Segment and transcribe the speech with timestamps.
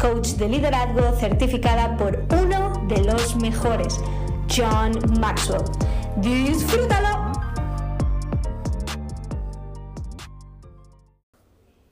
[0.00, 4.00] coach de liderazgo certificada por uno de los mejores,
[4.48, 5.62] John Maxwell.
[6.16, 7.32] ¡Disfrútalo!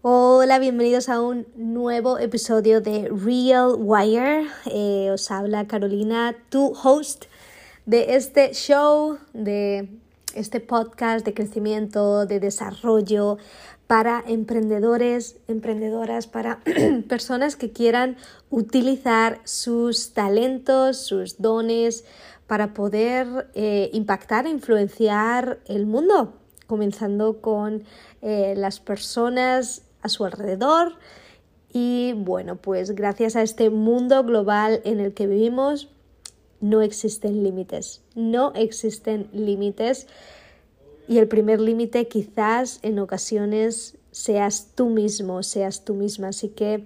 [0.00, 4.46] Hola, bienvenidos a un nuevo episodio de Real Wire.
[4.64, 7.26] Eh, os habla Carolina, tu host
[7.84, 9.86] de este show, de
[10.34, 13.36] este podcast de crecimiento, de desarrollo
[13.88, 16.60] para emprendedores, emprendedoras, para
[17.08, 18.18] personas que quieran
[18.50, 22.04] utilizar sus talentos, sus dones
[22.46, 26.34] para poder eh, impactar e influenciar el mundo,
[26.66, 27.84] comenzando con
[28.20, 30.96] eh, las personas a su alrededor.
[31.72, 35.88] Y bueno, pues gracias a este mundo global en el que vivimos,
[36.60, 40.08] no existen límites, no existen límites
[41.08, 46.28] y el primer límite quizás en ocasiones seas tú mismo, seas tú misma.
[46.28, 46.84] Así que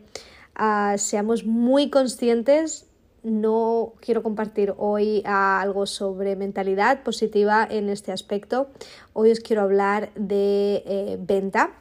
[0.55, 2.87] ah, seamos muy conscientes.
[3.25, 8.69] No quiero compartir hoy ah, algo sobre mentalidad positiva en este aspecto.
[9.13, 11.73] Hoy os quiero hablar de eh, venta.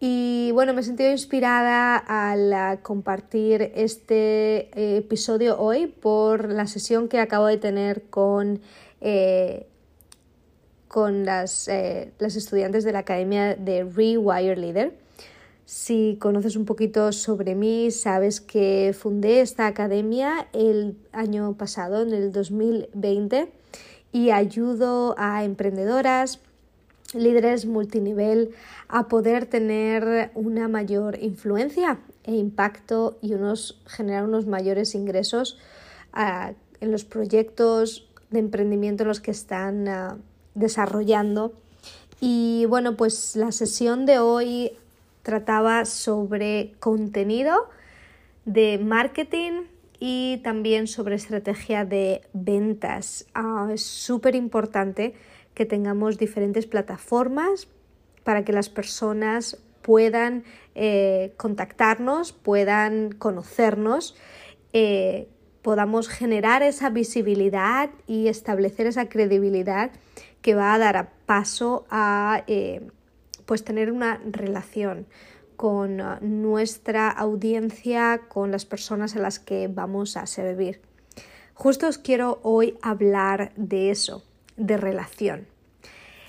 [0.00, 6.66] Y bueno, me he sentido inspirada al ah, compartir este eh, episodio hoy por la
[6.66, 8.60] sesión que acabo de tener con
[9.00, 9.66] eh,
[10.96, 14.94] con las, eh, las estudiantes de la Academia de Rewire Leader.
[15.66, 22.14] Si conoces un poquito sobre mí, sabes que fundé esta academia el año pasado, en
[22.14, 23.52] el 2020,
[24.10, 26.40] y ayudo a emprendedoras,
[27.12, 28.54] líderes multinivel
[28.88, 35.58] a poder tener una mayor influencia e impacto y unos, generar unos mayores ingresos
[36.14, 40.16] ah, en los proyectos de emprendimiento en los que están ah,
[40.56, 41.52] desarrollando.
[42.20, 44.72] Y bueno, pues la sesión de hoy
[45.22, 47.68] trataba sobre contenido
[48.44, 49.64] de marketing
[49.98, 53.26] y también sobre estrategia de ventas.
[53.34, 55.14] Ah, es súper importante
[55.54, 57.68] que tengamos diferentes plataformas
[58.24, 60.44] para que las personas puedan
[60.74, 64.16] eh, contactarnos, puedan conocernos,
[64.72, 65.28] eh,
[65.66, 69.90] podamos generar esa visibilidad y establecer esa credibilidad
[70.40, 72.86] que va a dar paso a eh,
[73.46, 75.08] pues tener una relación
[75.56, 80.82] con uh, nuestra audiencia, con las personas a las que vamos a servir.
[81.54, 84.22] Justo os quiero hoy hablar de eso,
[84.56, 85.48] de relación.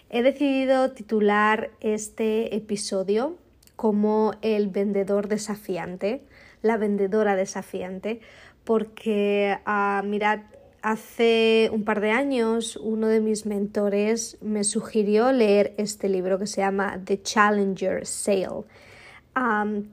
[0.09, 3.37] He decidido titular este episodio
[3.75, 6.23] como el vendedor desafiante,
[6.63, 8.19] la vendedora desafiante,
[8.67, 10.41] porque uh, mirad,
[10.81, 16.47] Hace un par de años uno de mis mentores me sugirió leer este libro que
[16.47, 18.63] se llama The Challenger Sale,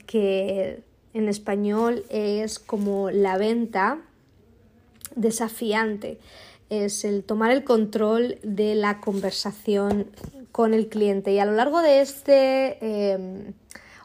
[0.06, 0.82] que
[1.14, 4.02] en español es como la venta
[5.16, 6.18] desafiante.
[6.70, 10.10] Es el tomar el control de la conversación
[10.52, 11.32] con el cliente.
[11.32, 13.12] Y a lo largo de este...
[13.12, 13.54] Em,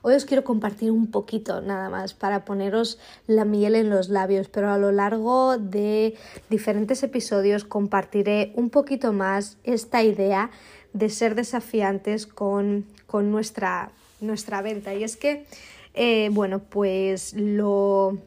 [0.02, 4.48] Hoy os quiero compartir un poquito nada más para poneros la miel en los labios,
[4.48, 6.16] pero a lo largo de
[6.50, 10.52] diferentes episodios compartiré un poquito más esta idea
[10.94, 13.92] de ser desafiantes con, nuestra,
[14.22, 14.94] nuestra venta.
[14.94, 15.46] Y es que,
[15.94, 18.18] eh, bueno, pues lo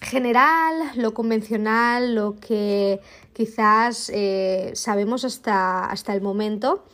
[0.00, 3.00] general, lo convencional, lo que
[3.32, 6.84] quizás eh, sabemos hasta, hasta el momento,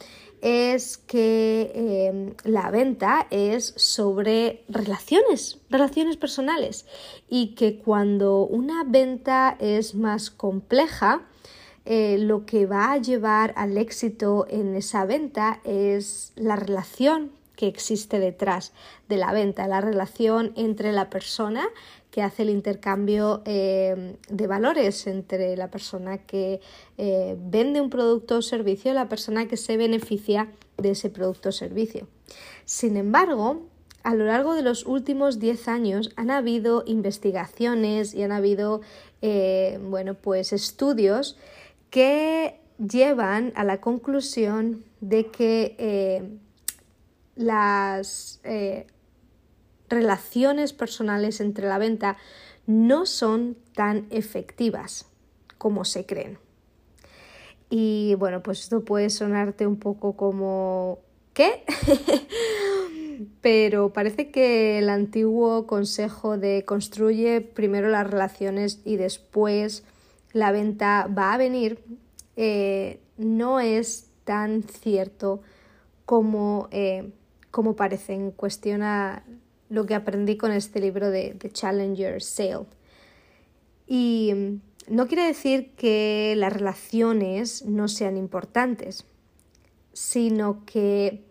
[0.40, 6.86] es que em, la venta es sobre relaciones, relaciones personales.
[7.28, 11.22] Y que cuando una venta es más compleja,
[11.84, 17.66] eh, lo que va a llevar al éxito en esa venta es la relación que
[17.66, 18.72] existe detrás
[19.08, 21.66] de la venta, la relación entre la persona
[22.10, 26.60] que hace el intercambio eh, de valores entre la persona que
[26.96, 31.50] eh, vende un producto o servicio y la persona que se beneficia de ese producto
[31.50, 32.06] o servicio.
[32.64, 33.62] Sin embargo,
[34.04, 38.80] a lo largo de los últimos 10 años han habido investigaciones y han habido
[39.20, 41.36] eh, bueno, pues estudios
[41.90, 46.38] que llevan a la conclusión de que
[47.34, 48.40] las
[49.88, 52.16] relaciones personales entre la venta
[52.66, 55.06] no son tan efectivas
[55.56, 56.38] como se creen.
[57.70, 61.00] Y bueno, pues esto puede sonarte un poco como
[61.38, 61.64] ¿qué?
[63.40, 69.84] Pero parece que el antiguo consejo de construye primero las relaciones y después
[70.32, 71.82] la venta va a venir
[72.36, 75.40] eh, no es tan cierto
[76.04, 77.12] como, eh,
[77.50, 79.24] como parece Cuestiona
[79.68, 82.66] lo que aprendí con este libro de, The Challenger Sale.
[83.86, 89.04] Y mm, no quiere decir que las relaciones no sean importantes,
[89.92, 91.24] sino que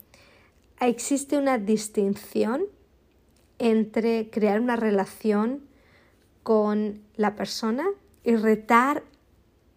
[0.79, 2.65] existe una distinción
[3.59, 5.61] entre crear una relación
[6.43, 7.87] con la persona
[8.23, 9.03] y retar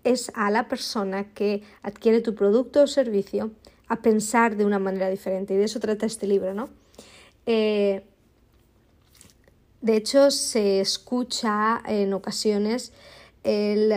[0.05, 3.51] es a la persona que adquiere tu producto o servicio
[3.89, 5.55] a pensar de una manera diferente.
[5.55, 6.69] Y de eso trata este libro, ¿no?
[7.47, 8.05] Eh,
[9.81, 12.93] de hecho, se escucha en ocasiones
[13.45, 13.95] el,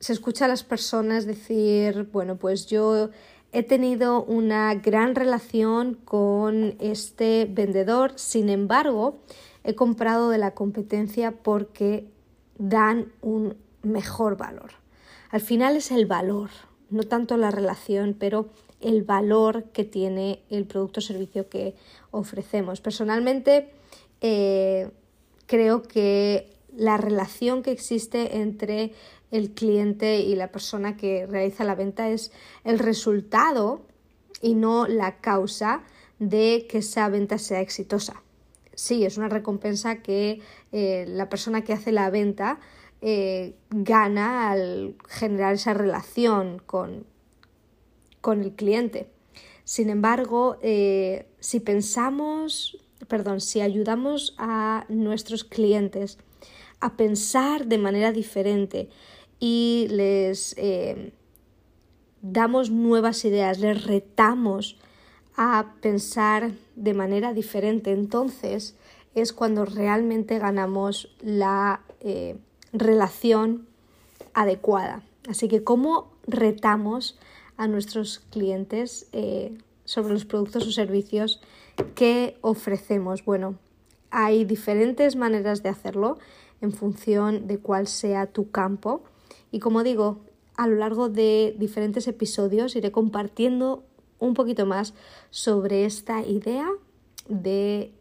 [0.00, 3.10] se escucha a las personas decir, bueno, pues yo
[3.52, 9.20] he tenido una gran relación con este vendedor, sin embargo,
[9.62, 12.10] he comprado de la competencia porque
[12.58, 14.72] dan un mejor valor.
[15.30, 16.50] Al final es el valor,
[16.90, 18.48] no tanto la relación, pero
[18.80, 21.76] el valor que tiene el producto o servicio que
[22.10, 22.80] ofrecemos.
[22.80, 23.72] Personalmente,
[24.20, 24.90] eh,
[25.46, 28.92] creo que la relación que existe entre
[29.30, 32.32] el cliente y la persona que realiza la venta es
[32.64, 33.82] el resultado
[34.40, 35.82] y no la causa
[36.18, 38.22] de que esa venta sea exitosa.
[38.74, 40.40] Sí, es una recompensa que
[40.72, 42.58] eh, la persona que hace la venta
[43.00, 47.06] eh, gana al generar esa relación con,
[48.20, 49.08] con el cliente.
[49.64, 56.18] Sin embargo, si pensamos perdón, si ayudamos a nuestros clientes
[56.80, 58.88] a pensar de manera diferente
[59.40, 61.12] y les eh,
[62.22, 64.78] damos nuevas ideas, les retamos
[65.36, 68.76] a pensar de manera diferente, entonces
[69.14, 72.36] es cuando realmente ganamos la eh,
[72.72, 73.66] relación
[74.32, 75.02] adecuada.
[75.28, 77.18] Así que, ¿cómo retamos
[77.56, 81.40] a nuestros clientes eh, sobre los productos o servicios
[81.94, 83.24] ¿Qué ofrecemos?
[83.24, 83.58] Bueno,
[84.10, 86.18] hay diferentes maneras de hacerlo
[86.60, 89.02] en función de cuál sea tu campo.
[89.50, 90.20] Y como digo,
[90.56, 93.84] a lo largo de diferentes episodios iré compartiendo
[94.18, 94.94] un poquito más
[95.30, 96.68] sobre esta idea
[97.28, 97.92] de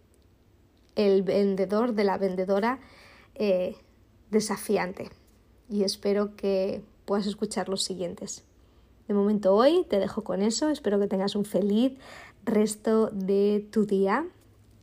[0.95, 2.79] el vendedor, de la vendedora
[3.35, 3.75] eh,
[4.29, 5.09] desafiante.
[5.69, 8.43] Y espero que puedas escuchar los siguientes.
[9.07, 10.69] De momento hoy te dejo con eso.
[10.69, 11.93] Espero que tengas un feliz
[12.45, 14.25] resto de tu día,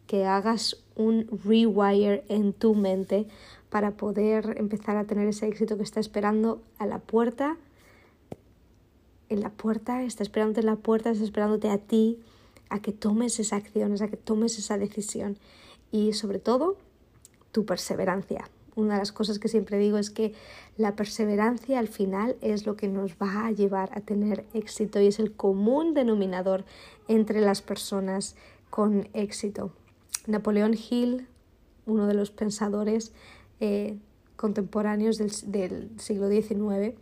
[0.07, 3.27] que hagas un rewire en tu mente
[3.71, 7.57] para poder empezar a tener ese éxito que está esperando a la puerta.
[9.29, 12.19] En la puerta, está esperándote en la puerta, está esperándote a ti,
[12.69, 15.39] a que tomes esas acciones, a que tomes esa decisión.
[15.93, 16.77] Y sobre todo,
[17.53, 18.49] tu perseverancia.
[18.77, 20.33] Una de las cosas que siempre digo es que
[20.77, 25.07] la perseverancia al final es lo que nos va a llevar a tener éxito y
[25.07, 26.65] es el común denominador
[27.09, 28.37] entre las personas
[28.71, 29.73] con éxito.
[30.27, 31.27] Napoleón Hill,
[31.87, 33.13] uno de los pensadores
[33.59, 33.99] eh,
[34.37, 36.95] contemporáneos del, siglo XIX,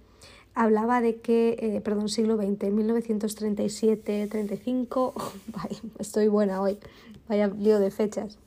[0.54, 5.14] hablaba de que, eh, perdón, siglo XX, 1937, 35,
[5.98, 6.78] estoy buena hoy,
[7.28, 8.38] vaya lío de fechas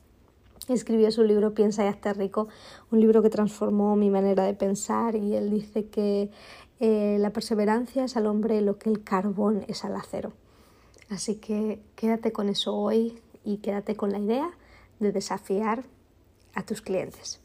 [0.68, 2.48] escribió su libro Piensa y hazte rico,
[2.90, 6.30] un libro que transformó mi manera de pensar y él dice que
[6.80, 10.32] eh, la perseverancia es al hombre lo que el carbón es al acero.
[11.10, 14.50] Así que quédate con eso hoy y quédate con la idea
[14.98, 15.84] de desafiar
[16.54, 17.41] a tus clientes.